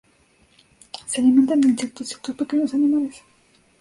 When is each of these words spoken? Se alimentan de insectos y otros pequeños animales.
Se 1.05 1.21
alimentan 1.21 1.61
de 1.61 1.67
insectos 1.67 2.11
y 2.11 2.15
otros 2.15 2.35
pequeños 2.35 2.73
animales. 2.73 3.21